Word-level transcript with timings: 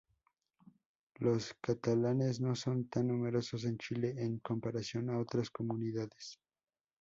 Los 1.19 1.53
catalanes 1.61 2.41
no 2.41 2.55
son 2.55 2.89
tan 2.89 3.09
numerosos 3.09 3.65
en 3.65 3.77
Chile 3.77 4.15
en 4.17 4.39
comparación 4.39 5.11
a 5.11 5.19
otras 5.19 5.51
comunidades. 5.51 6.39